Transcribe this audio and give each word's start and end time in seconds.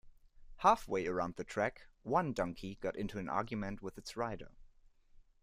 Halfway 0.55 1.05
around 1.05 1.35
the 1.35 1.43
track 1.43 1.85
one 2.01 2.33
donkey 2.33 2.79
got 2.81 2.95
into 2.95 3.19
an 3.19 3.29
argument 3.29 3.83
with 3.83 3.99
its 3.99 4.17
rider. 4.17 4.49